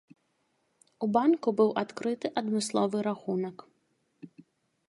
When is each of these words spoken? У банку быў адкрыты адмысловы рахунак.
У 1.07 1.09
банку 1.17 1.47
быў 1.59 1.69
адкрыты 1.83 2.27
адмысловы 2.41 2.97
рахунак. 3.09 3.57